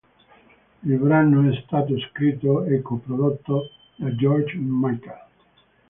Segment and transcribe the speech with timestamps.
[0.83, 5.25] Il brano è stato scritto e coprodotto da George Michael.